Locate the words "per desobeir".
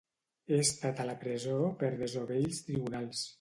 1.83-2.43